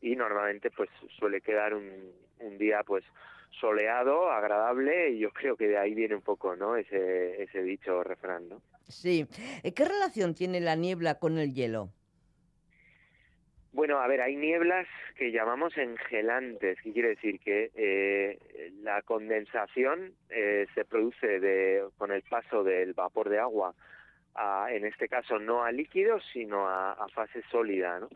y 0.00 0.16
normalmente 0.16 0.70
pues 0.70 0.90
suele 1.18 1.40
quedar 1.40 1.74
un, 1.74 2.12
un 2.40 2.58
día 2.58 2.82
pues 2.84 3.04
soleado, 3.60 4.30
agradable 4.30 5.10
y 5.10 5.20
yo 5.20 5.30
creo 5.30 5.56
que 5.56 5.68
de 5.68 5.78
ahí 5.78 5.94
viene 5.94 6.14
un 6.14 6.22
poco, 6.22 6.56
¿no? 6.56 6.76
Ese, 6.76 7.42
ese 7.42 7.62
dicho 7.62 8.02
refrán, 8.02 8.48
¿no? 8.48 8.62
Sí. 8.88 9.26
¿Qué 9.74 9.84
relación 9.84 10.34
tiene 10.34 10.60
la 10.60 10.76
niebla 10.76 11.18
con 11.18 11.38
el 11.38 11.54
hielo? 11.54 11.90
Bueno, 13.72 14.00
a 14.00 14.06
ver, 14.06 14.20
hay 14.20 14.36
nieblas 14.36 14.86
que 15.16 15.32
llamamos 15.32 15.76
engelantes, 15.78 16.78
que 16.82 16.92
quiere 16.92 17.08
decir 17.10 17.40
que 17.40 17.70
eh, 17.74 18.38
la 18.82 19.00
condensación 19.00 20.12
eh, 20.28 20.66
se 20.74 20.84
produce 20.84 21.40
de, 21.40 21.82
con 21.96 22.12
el 22.12 22.22
paso 22.22 22.64
del 22.64 22.92
vapor 22.92 23.30
de 23.30 23.38
agua, 23.38 23.74
a, 24.34 24.66
en 24.70 24.84
este 24.84 25.08
caso 25.08 25.38
no 25.38 25.64
a 25.64 25.72
líquidos, 25.72 26.22
sino 26.34 26.68
a, 26.68 26.92
a 26.92 27.08
fase 27.08 27.42
sólida, 27.50 27.98
¿no? 27.98 28.10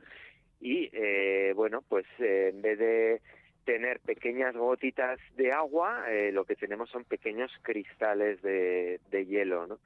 Y 0.61 0.91
eh, 0.93 1.53
bueno, 1.57 1.83
pues 1.89 2.05
eh, 2.19 2.51
en 2.53 2.61
vez 2.61 2.79
de 2.79 3.21
tener 3.65 4.01
pequeñas 4.01 4.55
gotitas 4.55 5.19
de 5.37 5.53
agua, 5.53 6.05
eh, 6.11 6.33
lo 6.33 6.45
que 6.45 6.57
tenemos 6.57 6.91
son 6.91 7.05
pequeños 7.05 7.51
cristales 7.63 8.43
de, 8.43 9.01
de 9.11 9.27
hielo, 9.27 9.67
¿no? 9.67 9.79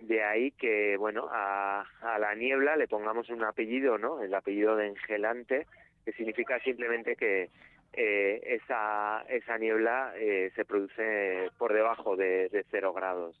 De 0.00 0.22
ahí 0.22 0.52
que, 0.52 0.96
bueno, 0.96 1.28
a, 1.30 1.84
a, 2.02 2.18
la 2.18 2.34
niebla 2.34 2.76
le 2.76 2.86
pongamos 2.86 3.28
un 3.30 3.42
apellido, 3.42 3.98
¿no? 3.98 4.22
El 4.22 4.32
apellido 4.32 4.76
de 4.76 4.86
engelante, 4.88 5.66
que 6.04 6.12
significa 6.12 6.60
simplemente 6.60 7.16
que 7.16 7.50
eh, 7.92 8.40
esa, 8.44 9.22
esa 9.28 9.58
niebla 9.58 10.12
eh, 10.16 10.52
se 10.54 10.64
produce 10.64 11.50
por 11.58 11.72
debajo 11.72 12.16
de, 12.16 12.48
de 12.48 12.64
cero 12.70 12.92
grados. 12.92 13.40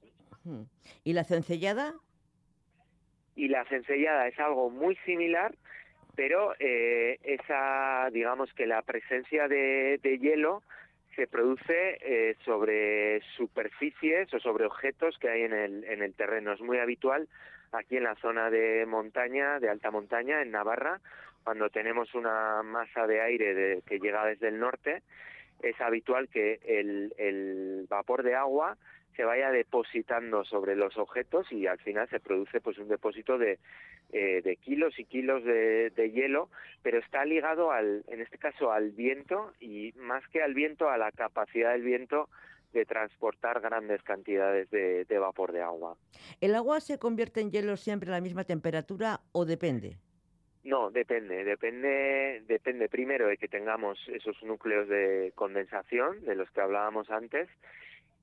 ¿Y 1.04 1.12
la 1.12 1.24
cencellada? 1.24 1.94
Y 3.36 3.48
la 3.48 3.64
cencellada 3.66 4.26
es 4.26 4.38
algo 4.40 4.68
muy 4.68 4.96
similar, 5.04 5.54
pero 6.16 6.54
eh, 6.58 7.18
esa, 7.22 8.10
digamos 8.10 8.52
que 8.54 8.66
la 8.66 8.82
presencia 8.82 9.46
de, 9.46 10.00
de 10.02 10.18
hielo 10.18 10.64
se 11.18 11.26
produce 11.26 11.98
eh, 12.00 12.36
sobre 12.44 13.20
superficies 13.36 14.32
o 14.32 14.38
sobre 14.38 14.66
objetos 14.66 15.18
que 15.18 15.28
hay 15.28 15.42
en 15.42 15.52
el, 15.52 15.82
en 15.82 16.00
el 16.00 16.14
terreno. 16.14 16.52
Es 16.52 16.60
muy 16.60 16.78
habitual 16.78 17.28
aquí 17.72 17.96
en 17.96 18.04
la 18.04 18.14
zona 18.14 18.50
de 18.50 18.86
montaña, 18.86 19.58
de 19.58 19.68
alta 19.68 19.90
montaña, 19.90 20.40
en 20.40 20.52
Navarra, 20.52 21.00
cuando 21.42 21.70
tenemos 21.70 22.14
una 22.14 22.62
masa 22.62 23.08
de 23.08 23.20
aire 23.20 23.52
de, 23.52 23.82
que 23.84 23.98
llega 23.98 24.24
desde 24.26 24.46
el 24.46 24.60
norte, 24.60 25.02
es 25.60 25.80
habitual 25.80 26.28
que 26.28 26.60
el, 26.64 27.12
el 27.18 27.86
vapor 27.88 28.22
de 28.22 28.36
agua 28.36 28.76
se 29.18 29.24
vaya 29.24 29.50
depositando 29.50 30.44
sobre 30.44 30.76
los 30.76 30.96
objetos 30.96 31.50
y 31.50 31.66
al 31.66 31.80
final 31.80 32.08
se 32.08 32.20
produce 32.20 32.60
pues 32.60 32.78
un 32.78 32.86
depósito 32.86 33.36
de, 33.36 33.58
eh, 34.12 34.42
de 34.44 34.56
kilos 34.58 34.96
y 34.96 35.06
kilos 35.06 35.42
de, 35.42 35.90
de, 35.90 36.12
hielo, 36.12 36.50
pero 36.84 37.00
está 37.00 37.24
ligado 37.24 37.72
al, 37.72 38.04
en 38.06 38.20
este 38.20 38.38
caso 38.38 38.70
al 38.70 38.92
viento 38.92 39.52
y 39.58 39.92
más 39.96 40.22
que 40.28 40.40
al 40.40 40.54
viento 40.54 40.88
a 40.88 40.98
la 40.98 41.10
capacidad 41.10 41.72
del 41.72 41.82
viento 41.82 42.28
de 42.72 42.86
transportar 42.86 43.60
grandes 43.60 44.00
cantidades 44.04 44.70
de, 44.70 45.04
de 45.04 45.18
vapor 45.18 45.50
de 45.50 45.62
agua. 45.62 45.96
¿El 46.40 46.54
agua 46.54 46.78
se 46.78 47.00
convierte 47.00 47.40
en 47.40 47.50
hielo 47.50 47.76
siempre 47.76 48.10
a 48.10 48.12
la 48.12 48.20
misma 48.20 48.44
temperatura 48.44 49.18
o 49.32 49.44
depende? 49.44 49.96
No, 50.62 50.92
depende, 50.92 51.42
depende, 51.42 52.44
depende 52.46 52.88
primero 52.88 53.26
de 53.26 53.36
que 53.36 53.48
tengamos 53.48 53.98
esos 54.10 54.40
núcleos 54.44 54.86
de 54.86 55.32
condensación 55.34 56.24
de 56.24 56.36
los 56.36 56.48
que 56.52 56.60
hablábamos 56.60 57.10
antes 57.10 57.48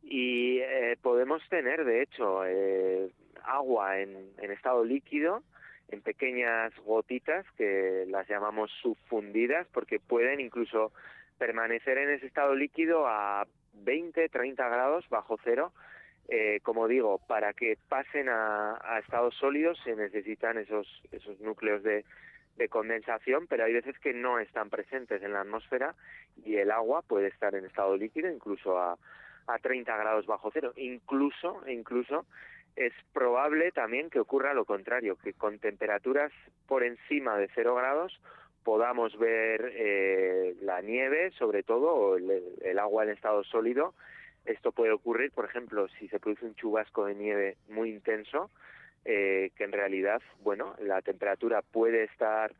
y 0.07 0.59
eh, 0.59 0.97
podemos 1.01 1.41
tener 1.49 1.83
de 1.83 2.03
hecho 2.03 2.45
eh, 2.45 3.09
agua 3.43 3.99
en, 3.99 4.15
en, 4.37 4.51
estado 4.51 4.85
líquido 4.85 5.41
en 5.89 6.01
pequeñas 6.01 6.73
gotitas 6.85 7.45
que 7.57 8.05
las 8.07 8.27
llamamos 8.27 8.71
subfundidas 8.81 9.67
porque 9.71 9.99
pueden 9.99 10.39
incluso 10.39 10.91
permanecer 11.39 11.97
en 11.97 12.11
ese 12.11 12.27
estado 12.27 12.53
líquido 12.53 13.07
a 13.07 13.47
20 13.73 14.29
30 14.29 14.69
grados 14.69 15.09
bajo 15.09 15.37
cero. 15.43 15.73
Eh, 16.27 16.59
como 16.63 16.87
digo 16.87 17.19
para 17.27 17.53
que 17.53 17.77
pasen 17.87 18.29
a, 18.29 18.79
a, 18.81 18.97
estados 18.97 19.35
sólidos 19.35 19.79
se 19.83 19.95
necesitan 19.95 20.57
esos 20.57 20.87
esos 21.11 21.39
núcleos 21.39 21.83
de 21.83 22.03
de 22.57 22.69
condensación, 22.69 23.47
pero 23.47 23.65
hay 23.65 23.73
veces 23.73 23.99
que 23.99 24.13
no 24.13 24.39
están 24.39 24.69
presentes 24.69 25.21
en 25.21 25.33
la 25.33 25.41
atmósfera 25.41 25.93
y 26.45 26.55
el 26.55 26.71
agua 26.71 27.01
puede 27.01 27.27
estar 27.27 27.53
en 27.53 27.65
estado 27.65 27.97
líquido 27.97 28.31
incluso 28.31 28.79
a, 28.79 28.97
a 29.47 29.57
30 29.59 29.95
grados 29.97 30.25
bajo 30.25 30.49
cero. 30.51 30.73
Incluso, 30.75 31.61
incluso 31.67 32.25
es 32.75 32.93
probable 33.13 33.71
también 33.71 34.09
que 34.09 34.19
ocurra 34.19 34.53
lo 34.53 34.65
contrario, 34.65 35.17
que 35.23 35.33
con 35.33 35.59
temperaturas 35.59 36.31
por 36.67 36.83
encima 36.83 37.37
de 37.37 37.49
cero 37.53 37.75
grados 37.75 38.19
podamos 38.63 39.17
ver 39.17 39.71
eh, 39.75 40.55
la 40.61 40.81
nieve, 40.81 41.31
sobre 41.37 41.63
todo, 41.63 41.93
o 41.93 42.15
el, 42.17 42.79
agua 42.79 43.03
en 43.03 43.11
estado 43.11 43.43
sólido. 43.43 43.93
Esto 44.43 44.71
puede 44.71 44.91
ocurrir, 44.91 45.31
por 45.31 45.45
ejemplo, 45.45 45.87
si 45.99 46.07
se 46.07 46.19
produce 46.19 46.45
un 46.45 46.55
chubasco 46.55 47.05
de 47.05 47.15
nieve 47.15 47.57
muy 47.69 47.91
intenso, 47.91 48.49
eh, 49.05 49.51
que 49.55 49.63
en 49.63 49.71
realidad, 49.71 50.21
bueno, 50.41 50.75
la 50.79 51.01
temperatura 51.03 51.61
puede 51.61 52.05
estar 52.05 52.51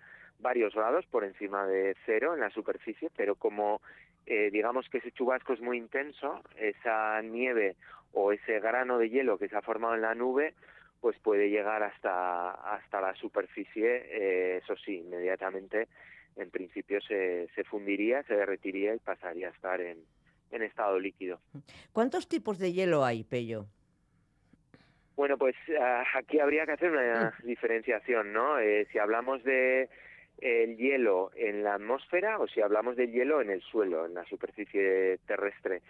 varios 0.46 0.76
grados 0.76 1.08
por 1.08 1.24
encima 1.24 1.66
de 1.66 1.96
cero 2.06 2.36
en 2.36 2.40
la 2.40 2.52
superficie, 2.52 3.10
pero 3.18 3.34
como 3.34 3.82
eh, 4.28 4.52
digamos 4.52 4.88
que 4.90 5.00
ese 5.00 5.12
chubasco 5.12 5.54
es 5.54 5.60
muy 5.60 5.78
intenso, 5.78 6.44
esa 6.56 7.20
nieve 7.24 7.76
o 8.14 8.32
ese 8.32 8.60
grano 8.60 9.00
de 9.00 9.10
hielo 9.10 9.40
que 9.40 9.50
se 9.50 9.58
ha 9.58 9.64
formado 9.64 9.96
en 9.96 10.02
la 10.02 10.14
nube, 10.14 10.54
pues 11.02 11.18
puede 11.18 11.50
llegar 11.50 11.82
hasta, 11.82 12.52
hasta 12.76 13.02
la 13.02 13.16
superficie, 13.16 14.04
eh, 14.06 14.58
eso 14.58 14.76
sí, 14.76 15.00
inmediatamente 15.00 15.88
en 16.36 16.52
principio 16.52 17.02
se, 17.02 17.48
se 17.56 17.64
fundiría, 17.64 18.22
se 18.24 18.36
derretiría 18.36 18.94
y 18.94 19.00
pasaría 19.00 19.48
a 19.48 19.52
estar 19.52 19.82
en, 19.82 19.98
en 20.52 20.62
estado 20.62 21.00
líquido. 21.00 21.40
¿Cuántos 21.92 22.28
tipos 22.28 22.60
de 22.60 22.72
hielo 22.72 23.04
hay, 23.04 23.24
Pello? 23.24 23.66
Bueno, 25.16 25.38
pues 25.38 25.56
uh, 25.70 26.18
aquí 26.20 26.40
habría 26.40 26.66
que 26.66 26.74
hacer 26.74 26.92
una 26.92 27.34
diferenciación, 27.44 28.34
¿no? 28.34 28.60
Eh, 28.60 28.86
si 28.92 29.00
hablamos 29.00 29.44
de 29.44 29.90
el 30.40 30.78
hielo 30.78 31.32
en 31.36 31.64
la 31.64 31.76
atmósfera 31.76 32.40
o 32.40 32.48
si 32.48 32.62
hablamos 32.62 32.96
del 32.96 33.12
hielo 33.12 33.42
en 33.42 33.50
el 33.50 33.62
suelo, 33.62 34.06
en 34.06 34.14
la 34.14 34.26
superficie 34.26 35.20
terrestre. 35.26 35.82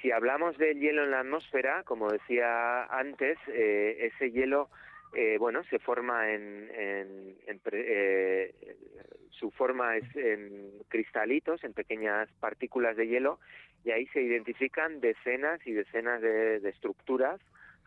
Si 0.00 0.12
hablamos 0.12 0.56
del 0.58 0.78
hielo 0.78 1.04
en 1.04 1.10
la 1.10 1.20
atmósfera, 1.20 1.82
como 1.82 2.10
decía 2.10 2.84
antes, 2.84 3.36
eh, 3.48 4.10
ese 4.12 4.30
hielo, 4.30 4.70
eh, 5.14 5.36
bueno, 5.38 5.64
se 5.64 5.78
forma 5.78 6.30
en, 6.30 6.70
en, 6.72 7.36
en 7.46 7.60
eh, 7.72 8.54
su 9.30 9.50
forma 9.50 9.96
es 9.96 10.16
en 10.16 10.70
cristalitos, 10.88 11.64
en 11.64 11.72
pequeñas 11.72 12.30
partículas 12.40 12.96
de 12.96 13.08
hielo, 13.08 13.40
y 13.84 13.90
ahí 13.90 14.06
se 14.08 14.22
identifican 14.22 15.00
decenas 15.00 15.64
y 15.66 15.72
decenas 15.72 16.20
de, 16.20 16.60
de 16.60 16.68
estructuras 16.68 17.40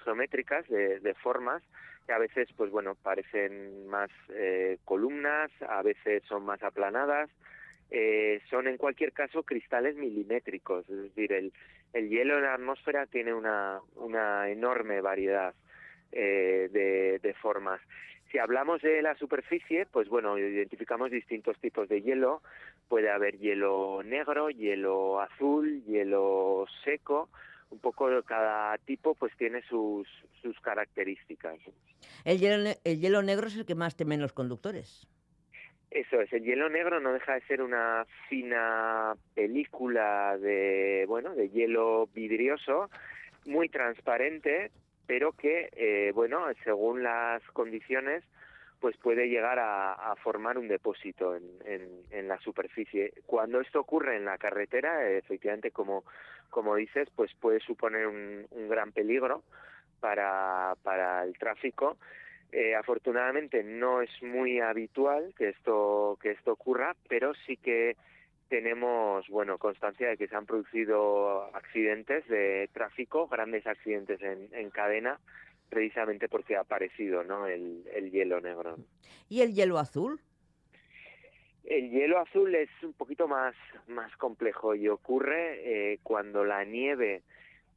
geométricas, 0.04 0.68
de, 0.68 1.00
de 1.00 1.14
formas, 1.16 1.64
que 2.12 2.16
a 2.16 2.20
veces, 2.20 2.50
pues 2.58 2.70
bueno, 2.72 2.96
parecen 2.96 3.88
más 3.88 4.10
eh, 4.34 4.80
columnas, 4.84 5.50
a 5.62 5.82
veces 5.82 6.22
son 6.28 6.44
más 6.44 6.62
aplanadas, 6.62 7.30
eh, 7.90 8.42
son 8.50 8.68
en 8.68 8.76
cualquier 8.76 9.14
caso 9.14 9.44
cristales 9.44 9.96
milimétricos, 9.96 10.90
es 10.90 11.04
decir, 11.04 11.32
el, 11.32 11.54
el 11.94 12.10
hielo 12.10 12.36
en 12.36 12.44
la 12.44 12.56
atmósfera 12.56 13.06
tiene 13.06 13.34
una, 13.34 13.80
una 13.96 14.50
enorme 14.50 15.00
variedad 15.00 15.54
eh, 16.12 16.68
de, 16.70 17.20
de 17.20 17.34
formas. 17.36 17.80
Si 18.30 18.40
hablamos 18.40 18.82
de 18.82 19.02
la 19.02 19.16
superficie, 19.16 19.86
pues 19.86 20.10
bueno, 20.10 20.38
identificamos 20.38 21.12
distintos 21.12 21.58
tipos 21.60 21.88
de 21.88 22.02
hielo. 22.02 22.42
Puede 22.90 23.10
haber 23.10 23.38
hielo 23.38 24.02
negro, 24.04 24.50
hielo 24.50 25.22
azul, 25.22 25.82
hielo 25.86 26.66
seco, 26.84 27.30
un 27.72 27.80
poco 27.80 28.10
cada 28.24 28.78
tipo 28.80 29.16
pues 29.16 29.36
tiene 29.38 29.62
sus, 29.64 30.08
sus 30.42 30.60
características. 30.60 31.58
El 32.24 32.40
hielo, 32.40 32.70
el 32.84 33.00
hielo 33.00 33.24
negro 33.24 33.48
es 33.48 33.58
el 33.58 33.66
que 33.66 33.76
más 33.76 33.96
temen 33.96 34.22
los 34.22 34.34
conductores. 34.34 35.08
Eso 35.90 36.22
es, 36.22 36.32
el 36.32 36.44
hielo 36.44 36.70
negro 36.70 37.02
no 37.02 37.12
deja 37.12 37.34
de 37.34 37.42
ser 37.42 37.62
una 37.62 38.06
fina 38.30 39.14
película 39.34 40.38
de, 40.38 41.04
bueno, 41.06 41.36
de 41.36 41.50
hielo 41.50 42.08
vidrioso, 42.14 42.90
muy 43.46 43.68
transparente, 43.68 44.72
pero 45.06 45.34
que, 45.34 45.70
eh, 45.74 46.14
bueno, 46.14 46.46
según 46.64 47.04
las 47.04 47.44
condiciones, 47.52 48.24
pues 48.82 48.98
puede 48.98 49.30
llegar 49.30 49.60
a, 49.60 50.16
formar 50.24 50.58
un 50.58 50.68
depósito 50.68 51.36
en, 51.36 51.44
en, 52.10 52.28
la 52.28 52.40
superficie. 52.40 53.14
Cuando 53.26 53.62
esto 53.62 53.80
ocurre 53.80 54.18
en 54.18 54.26
la 54.26 54.38
carretera, 54.38 55.08
efectivamente, 55.10 55.72
como, 55.72 56.04
como 56.50 56.76
dices, 56.76 57.08
pues 57.16 57.32
puede 57.40 57.60
suponer 57.60 58.08
un, 58.08 58.48
gran 58.70 58.92
peligro 58.92 59.44
para, 60.00 60.74
para 60.84 61.24
el 61.24 61.38
tráfico. 61.38 61.98
Eh, 62.52 62.76
afortunadamente 62.76 63.64
no 63.64 64.02
es 64.02 64.10
muy 64.22 64.60
habitual 64.60 65.34
que 65.38 65.50
esto 65.50 66.18
que 66.22 66.32
esto 66.32 66.52
ocurra, 66.52 66.96
pero 67.08 67.34
sí 67.46 67.56
que 67.58 67.96
tenemos 68.50 69.28
bueno 69.30 69.58
constancia 69.58 70.10
de 70.10 70.18
que 70.18 70.28
se 70.28 70.36
han 70.36 70.46
producido 70.46 71.44
accidentes 71.56 72.28
de 72.28 72.70
tráfico, 72.74 73.28
grandes 73.28 73.66
accidentes 73.66 74.22
en, 74.22 74.50
en 74.52 74.70
cadena, 74.70 75.20
precisamente 75.72 76.30
porque 76.30 76.56
ha 76.56 76.60
aparecido 76.60 77.24
¿no? 77.24 77.48
el, 77.48 77.84
el 77.96 78.12
hielo 78.12 78.40
negro. 78.40 78.78
¿Y 79.28 79.42
el 79.42 79.56
hielo 79.56 79.80
azul? 79.80 80.20
El 81.64 81.90
hielo 81.90 82.20
azul 82.20 82.54
es 82.54 82.70
un 82.84 82.94
poquito 82.94 83.28
más, 83.28 83.56
más 83.88 84.16
complejo 84.18 84.76
y 84.76 84.88
ocurre 84.90 85.94
eh, 85.94 86.00
cuando 86.04 86.44
la 86.44 86.64
nieve 86.66 87.24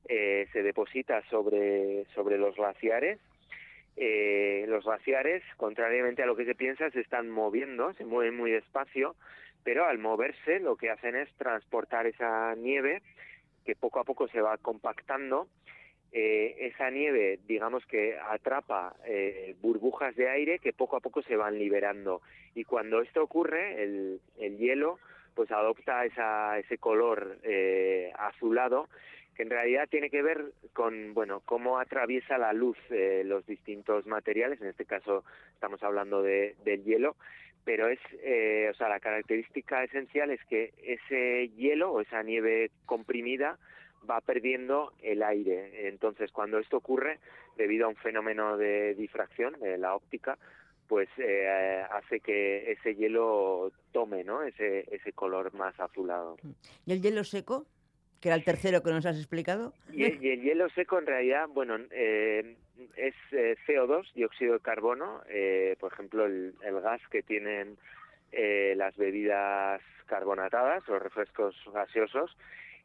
eh, 0.08 0.46
se 0.52 0.62
deposita 0.62 1.22
sobre, 1.30 2.04
sobre 2.14 2.36
los 2.36 2.56
glaciares. 2.56 3.18
Eh, 3.96 4.64
los 4.68 4.84
glaciares, 4.84 5.44
contrariamente 5.56 6.22
a 6.22 6.26
lo 6.26 6.34
que 6.34 6.44
se 6.44 6.56
piensa, 6.56 6.90
se 6.90 7.00
están 7.00 7.30
moviendo, 7.30 7.92
se 7.94 8.04
mueven 8.04 8.36
muy 8.36 8.50
despacio 8.50 9.14
pero 9.64 9.86
al 9.86 9.98
moverse 9.98 10.60
lo 10.60 10.76
que 10.76 10.90
hacen 10.90 11.16
es 11.16 11.32
transportar 11.36 12.06
esa 12.06 12.54
nieve 12.54 13.02
que 13.64 13.74
poco 13.74 13.98
a 13.98 14.04
poco 14.04 14.28
se 14.28 14.42
va 14.42 14.58
compactando. 14.58 15.48
Eh, 16.16 16.66
esa 16.66 16.90
nieve, 16.90 17.40
digamos 17.46 17.84
que 17.86 18.16
atrapa 18.16 18.94
eh, 19.04 19.56
burbujas 19.60 20.14
de 20.14 20.28
aire 20.28 20.60
que 20.60 20.72
poco 20.72 20.96
a 20.96 21.00
poco 21.00 21.22
se 21.22 21.36
van 21.36 21.58
liberando. 21.58 22.22
Y 22.54 22.62
cuando 22.64 23.00
esto 23.00 23.22
ocurre, 23.22 23.82
el, 23.82 24.20
el 24.38 24.56
hielo 24.58 24.98
pues 25.34 25.50
adopta 25.50 26.04
esa, 26.04 26.56
ese 26.58 26.78
color 26.78 27.38
eh, 27.42 28.12
azulado 28.16 28.88
que 29.34 29.42
en 29.42 29.50
realidad 29.50 29.88
tiene 29.90 30.10
que 30.10 30.22
ver 30.22 30.52
con 30.72 31.12
bueno 31.12 31.42
cómo 31.44 31.80
atraviesa 31.80 32.38
la 32.38 32.52
luz 32.52 32.78
los 33.24 33.44
distintos 33.46 34.06
materiales 34.06 34.60
en 34.60 34.68
este 34.68 34.84
caso 34.84 35.24
estamos 35.54 35.82
hablando 35.82 36.22
de, 36.22 36.54
del 36.64 36.84
hielo 36.84 37.16
pero 37.64 37.88
es, 37.88 37.98
eh, 38.22 38.68
o 38.70 38.74
sea, 38.74 38.88
la 38.88 39.00
característica 39.00 39.82
esencial 39.82 40.30
es 40.30 40.44
que 40.44 40.72
ese 40.82 41.48
hielo 41.56 41.92
o 41.92 42.00
esa 42.02 42.22
nieve 42.22 42.70
comprimida 42.84 43.58
va 44.08 44.20
perdiendo 44.20 44.92
el 45.02 45.22
aire. 45.22 45.88
Entonces, 45.88 46.30
cuando 46.32 46.58
esto 46.58 46.76
ocurre, 46.78 47.18
debido 47.56 47.86
a 47.86 47.88
un 47.88 47.96
fenómeno 47.96 48.56
de 48.56 48.94
difracción 48.94 49.58
de 49.60 49.78
la 49.78 49.94
óptica, 49.94 50.38
pues 50.88 51.08
eh, 51.18 51.82
hace 51.90 52.20
que 52.20 52.72
ese 52.72 52.94
hielo 52.94 53.72
tome, 53.92 54.22
¿no? 54.22 54.42
Ese, 54.42 54.84
ese 54.94 55.12
color 55.12 55.54
más 55.54 55.78
azulado. 55.80 56.36
¿Y 56.86 56.92
el 56.92 57.00
hielo 57.00 57.24
seco? 57.24 57.66
que 58.24 58.28
era 58.30 58.36
el 58.36 58.44
tercero 58.44 58.82
que 58.82 58.90
nos 58.90 59.04
has 59.04 59.18
explicado. 59.18 59.74
Y, 59.92 60.04
el 60.04 60.40
hielo 60.40 60.70
seco 60.70 60.98
en 60.98 61.04
realidad, 61.04 61.46
bueno, 61.46 61.76
eh, 61.90 62.56
es 62.96 63.14
eh, 63.32 63.54
CO2, 63.66 64.14
dióxido 64.14 64.54
de 64.54 64.60
carbono, 64.60 65.20
eh, 65.28 65.76
por 65.78 65.92
ejemplo, 65.92 66.24
el, 66.24 66.54
gas 66.82 67.02
que 67.10 67.22
tienen 67.22 67.76
las 68.32 68.96
bebidas 68.96 69.82
carbonatadas, 70.06 70.88
los 70.88 71.02
refrescos 71.02 71.54
gaseosos, 71.74 72.34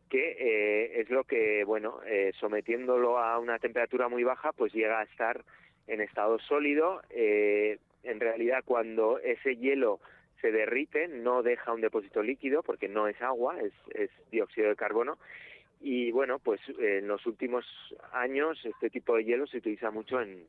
que 0.10 1.00
es 1.00 1.10
lo 1.10 1.24
que, 1.24 1.64
bueno, 1.64 2.00
sometiéndolo 2.40 3.20
a 3.20 3.40
una 3.40 3.60
temperatura 3.60 4.08
muy 4.10 4.24
baja, 4.24 4.52
pues 4.52 4.74
llega 4.74 5.00
a 5.00 5.04
estar 5.04 5.44
en 5.88 6.02
estado 6.02 6.40
sólido. 6.40 7.02
en 7.12 8.20
realidad, 8.20 8.64
cuando 8.66 9.20
ese 9.20 9.56
hielo 9.56 10.00
se 10.42 10.52
derrite, 10.52 11.08
no 11.08 11.44
deja 11.44 11.74
un 11.74 11.82
depósito 11.82 12.24
líquido 12.24 12.64
porque 12.64 12.88
no 12.88 13.08
es 13.08 13.22
agua, 13.22 13.58
es, 13.60 14.10
dióxido 14.32 14.70
de 14.70 14.76
carbono. 14.76 15.18
Y 15.82 16.12
bueno, 16.12 16.40
pues 16.40 16.60
en 16.78 17.08
los 17.08 17.26
últimos 17.26 17.66
años 18.12 18.60
este 18.66 18.90
tipo 18.90 19.16
de 19.16 19.24
hielo 19.24 19.48
se 19.48 19.58
utiliza 19.58 19.92
mucho 19.92 20.22
en, 20.22 20.46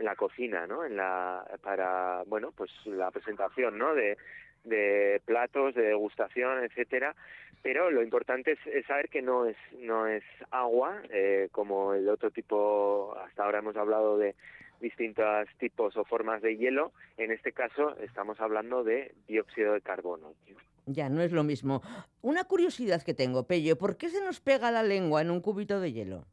la 0.00 0.16
cocina, 0.16 0.66
¿no? 0.66 0.84
En 0.84 0.96
la 0.96 1.46
para 1.62 2.24
bueno, 2.26 2.50
pues 2.50 2.70
la 2.84 3.12
presentación, 3.12 3.78
¿no? 3.78 3.94
De, 3.94 4.16
de 4.64 5.22
platos, 5.24 5.76
de 5.76 5.82
degustación, 5.82 6.64
etcétera. 6.64 7.14
Pero 7.64 7.90
lo 7.90 8.02
importante 8.02 8.58
es, 8.66 8.86
saber 8.86 9.08
que 9.08 9.22
no 9.22 9.46
es 9.46 9.56
no 9.80 10.06
es 10.06 10.22
agua, 10.50 11.00
eh, 11.10 11.48
como 11.50 11.94
el 11.94 12.06
otro 12.10 12.30
tipo. 12.30 13.16
Hasta 13.24 13.42
ahora 13.42 13.60
hemos 13.60 13.74
hablado 13.74 14.18
de 14.18 14.34
distintos 14.82 15.48
tipos 15.58 15.96
o 15.96 16.04
formas 16.04 16.42
de 16.42 16.58
hielo. 16.58 16.92
En 17.16 17.32
este 17.32 17.52
caso 17.52 17.96
estamos 18.00 18.38
hablando 18.38 18.84
de 18.84 19.14
dióxido 19.26 19.72
de 19.72 19.80
carbono. 19.80 20.34
Ya, 20.84 21.08
no 21.08 21.22
es 21.22 21.32
lo 21.32 21.42
mismo. 21.42 21.80
Una 22.20 22.44
curiosidad 22.44 23.02
que 23.02 23.14
tengo, 23.14 23.46
Pello, 23.46 23.78
¿por 23.78 23.96
qué 23.96 24.10
se 24.10 24.22
nos 24.22 24.40
pega 24.40 24.70
la 24.70 24.82
lengua 24.82 25.22
en 25.22 25.30
un 25.30 25.40
cubito 25.40 25.80
de 25.80 25.94
hielo? 25.94 26.26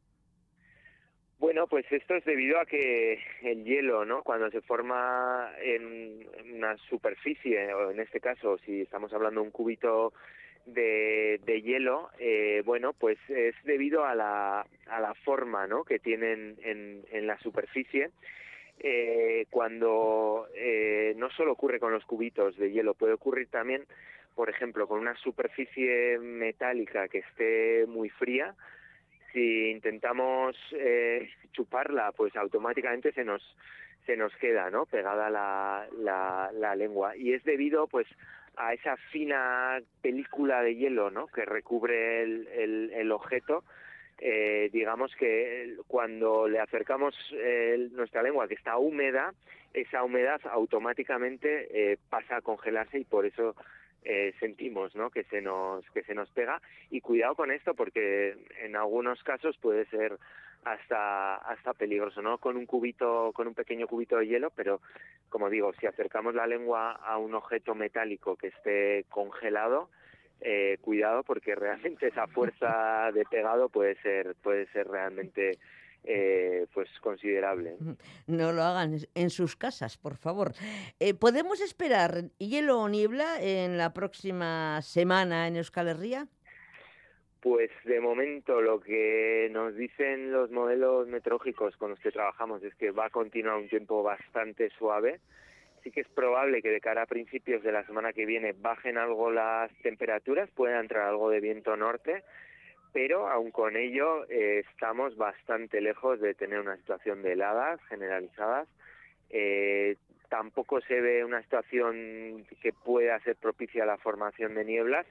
Bueno, 1.38 1.66
pues 1.66 1.86
esto 1.90 2.14
es 2.14 2.26
debido 2.26 2.60
a 2.60 2.66
que 2.66 3.18
el 3.40 3.64
hielo, 3.64 4.04
¿no? 4.04 4.22
Cuando 4.22 4.50
se 4.50 4.60
forma 4.60 5.50
en 5.62 6.28
una 6.54 6.76
superficie, 6.90 7.72
o 7.72 7.90
en 7.90 8.00
este 8.00 8.20
caso, 8.20 8.58
si 8.58 8.82
estamos 8.82 9.14
hablando 9.14 9.40
de 9.40 9.46
un 9.46 9.50
cubito 9.50 10.12
de, 10.66 11.40
de 11.44 11.62
hielo, 11.62 12.10
eh, 12.18 12.62
bueno, 12.64 12.92
pues 12.92 13.18
es 13.28 13.54
debido 13.64 14.04
a 14.04 14.14
la, 14.14 14.66
a 14.86 15.00
la 15.00 15.14
forma, 15.14 15.66
¿no? 15.66 15.84
Que 15.84 15.98
tienen 15.98 16.56
en, 16.62 17.04
en 17.10 17.26
la 17.26 17.38
superficie 17.38 18.10
eh, 18.80 19.46
cuando 19.50 20.48
eh, 20.54 21.14
no 21.16 21.30
solo 21.30 21.52
ocurre 21.52 21.78
con 21.78 21.92
los 21.92 22.04
cubitos 22.04 22.56
de 22.56 22.70
hielo, 22.72 22.94
puede 22.94 23.12
ocurrir 23.12 23.48
también, 23.48 23.84
por 24.34 24.50
ejemplo, 24.50 24.88
con 24.88 25.00
una 25.00 25.14
superficie 25.16 26.18
metálica 26.18 27.08
que 27.08 27.18
esté 27.18 27.86
muy 27.86 28.08
fría. 28.10 28.54
Si 29.32 29.70
intentamos 29.70 30.56
eh, 30.72 31.30
chuparla, 31.52 32.12
pues 32.12 32.34
automáticamente 32.36 33.12
se 33.12 33.24
nos 33.24 33.42
se 34.04 34.16
nos 34.16 34.34
queda, 34.36 34.68
¿no? 34.68 34.84
Pegada 34.86 35.30
la, 35.30 35.86
la, 35.96 36.50
la 36.52 36.74
lengua 36.74 37.16
y 37.16 37.34
es 37.34 37.44
debido, 37.44 37.86
pues, 37.86 38.08
a 38.56 38.74
esa 38.74 38.96
fina 39.10 39.80
película 40.02 40.62
de 40.62 40.76
hielo, 40.76 41.10
¿no? 41.10 41.26
Que 41.28 41.44
recubre 41.44 42.22
el, 42.22 42.48
el, 42.48 42.92
el 42.92 43.12
objeto 43.12 43.64
eh, 44.24 44.70
digamos 44.72 45.12
que 45.16 45.76
cuando 45.88 46.46
le 46.46 46.60
acercamos 46.60 47.12
eh, 47.32 47.88
nuestra 47.90 48.22
lengua 48.22 48.46
que 48.46 48.54
está 48.54 48.78
húmeda, 48.78 49.34
esa 49.74 50.04
humedad 50.04 50.40
automáticamente 50.48 51.92
eh, 51.92 51.98
pasa 52.08 52.36
a 52.36 52.40
congelarse 52.40 53.00
y 53.00 53.04
por 53.04 53.26
eso 53.26 53.56
eh, 54.04 54.32
sentimos 54.38 54.94
¿no? 54.94 55.10
que 55.10 55.24
se 55.24 55.40
nos 55.42 55.84
que 55.90 56.04
se 56.04 56.14
nos 56.14 56.30
pega 56.30 56.62
y 56.88 57.00
cuidado 57.00 57.34
con 57.34 57.50
esto 57.50 57.74
porque 57.74 58.36
en 58.60 58.76
algunos 58.76 59.20
casos 59.24 59.56
puede 59.58 59.86
ser 59.86 60.18
hasta 60.64 61.36
hasta 61.36 61.74
peligroso 61.74 62.22
no 62.22 62.38
con 62.38 62.56
un 62.56 62.66
cubito 62.66 63.32
con 63.34 63.48
un 63.48 63.54
pequeño 63.54 63.86
cubito 63.88 64.18
de 64.18 64.26
hielo 64.26 64.50
pero 64.50 64.80
como 65.28 65.50
digo 65.50 65.72
si 65.80 65.86
acercamos 65.86 66.34
la 66.34 66.46
lengua 66.46 66.92
a 66.92 67.18
un 67.18 67.34
objeto 67.34 67.74
metálico 67.74 68.36
que 68.36 68.48
esté 68.48 69.04
congelado 69.08 69.90
eh, 70.40 70.78
cuidado 70.80 71.22
porque 71.24 71.54
realmente 71.54 72.08
esa 72.08 72.26
fuerza 72.28 73.10
de 73.12 73.24
pegado 73.24 73.68
puede 73.68 73.96
ser 74.02 74.36
puede 74.36 74.66
ser 74.72 74.88
realmente 74.88 75.58
eh, 76.04 76.66
pues 76.74 76.88
considerable. 77.00 77.76
No 78.26 78.50
lo 78.50 78.62
hagan 78.64 78.98
en 79.14 79.30
sus 79.30 79.54
casas, 79.54 79.96
por 79.96 80.16
favor. 80.16 80.52
Eh, 80.98 81.14
¿Podemos 81.14 81.60
esperar 81.60 82.24
hielo 82.38 82.80
o 82.80 82.88
niebla 82.88 83.40
en 83.40 83.78
la 83.78 83.92
próxima 83.92 84.82
semana 84.82 85.46
en 85.46 85.54
Euskal 85.54 85.86
Herria? 85.86 86.26
Pues 87.42 87.70
de 87.84 88.00
momento 88.00 88.62
lo 88.62 88.80
que 88.80 89.48
nos 89.50 89.74
dicen 89.74 90.32
los 90.32 90.50
modelos 90.50 91.08
meteorológicos 91.08 91.76
con 91.76 91.90
los 91.90 91.98
que 91.98 92.12
trabajamos 92.12 92.62
es 92.62 92.74
que 92.76 92.92
va 92.92 93.06
a 93.06 93.10
continuar 93.10 93.58
un 93.58 93.68
tiempo 93.68 94.02
bastante 94.02 94.70
suave 94.78 95.20
sí 95.82 95.90
que 95.90 96.00
es 96.00 96.08
probable 96.08 96.62
que 96.62 96.70
de 96.70 96.80
cara 96.80 97.02
a 97.02 97.06
principios 97.06 97.62
de 97.62 97.72
la 97.72 97.84
semana 97.84 98.12
que 98.12 98.26
viene 98.26 98.52
bajen 98.52 98.98
algo 98.98 99.30
las 99.30 99.70
temperaturas, 99.82 100.48
pueda 100.50 100.80
entrar 100.80 101.08
algo 101.08 101.30
de 101.30 101.40
viento 101.40 101.76
norte, 101.76 102.22
pero 102.92 103.28
aun 103.28 103.50
con 103.50 103.76
ello 103.76 104.28
eh, 104.30 104.64
estamos 104.70 105.16
bastante 105.16 105.80
lejos 105.80 106.20
de 106.20 106.34
tener 106.34 106.60
una 106.60 106.76
situación 106.76 107.22
de 107.22 107.32
heladas 107.32 107.80
generalizadas. 107.88 108.68
Eh, 109.30 109.96
tampoco 110.28 110.80
se 110.82 111.00
ve 111.00 111.24
una 111.24 111.42
situación 111.42 112.46
que 112.60 112.72
pueda 112.72 113.18
ser 113.20 113.36
propicia 113.36 113.82
a 113.82 113.86
la 113.86 113.98
formación 113.98 114.54
de 114.54 114.64
nieblas, 114.64 115.06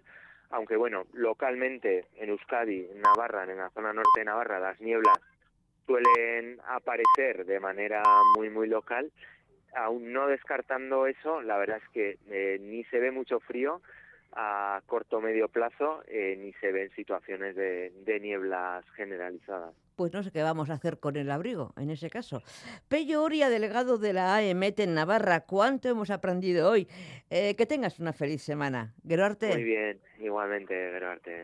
aunque 0.52 0.76
bueno, 0.76 1.06
localmente 1.14 2.06
en 2.16 2.30
Euskadi, 2.30 2.88
en 2.92 3.02
Navarra, 3.02 3.44
en 3.44 3.58
la 3.58 3.70
zona 3.72 3.94
norte 3.94 4.20
de 4.20 4.26
Navarra, 4.26 4.60
las 4.60 4.80
nieblas 4.80 5.18
suelen 5.86 6.60
aparecer 6.68 7.46
de 7.46 7.60
manera 7.60 8.04
muy 8.36 8.50
muy 8.50 8.68
local 8.68 9.12
aún 9.76 10.12
no 10.12 10.28
descartando 10.28 11.08
eso, 11.08 11.42
la 11.42 11.58
verdad 11.58 11.78
es 11.78 11.90
que 11.90 12.18
eh, 12.30 12.58
ni 12.60 12.84
se 12.86 13.00
ve 13.00 13.12
mucho 13.12 13.40
frío 13.40 13.82
a 14.34 14.82
corto 14.86 15.18
o 15.18 15.22
medio 15.22 15.50
plazo, 15.50 16.04
eh, 16.08 16.38
ni 16.40 16.54
se 16.54 16.72
ven 16.72 16.90
situaciones 16.92 17.56
de, 17.56 17.92
de 18.06 18.20
nieblas 18.20 18.86
generalizadas. 18.96 19.76
Pues 20.02 20.14
no 20.14 20.24
sé 20.24 20.32
qué 20.32 20.42
vamos 20.42 20.72
a 20.72 20.74
hacer 20.74 20.98
con 20.98 21.16
el 21.16 21.30
abrigo 21.30 21.76
en 21.78 21.92
ese 21.92 22.10
caso. 22.10 22.42
Pello 22.88 23.22
Oria, 23.22 23.52
delegado 23.52 24.00
de 24.00 24.14
la 24.14 24.34
AEMET 24.34 24.80
en 24.80 24.96
Navarra, 24.96 25.42
¿cuánto 25.42 25.90
hemos 25.90 26.10
aprendido 26.10 26.72
hoy? 26.72 26.88
Eh, 27.30 27.56
que 27.56 27.68
tengas 27.68 28.00
una 28.00 28.12
feliz 28.12 28.42
semana. 28.42 28.96
Geroarte. 29.08 29.50
Muy 29.50 29.64
bien, 29.64 30.00
igualmente, 30.20 30.74
Geroarte. 30.74 31.44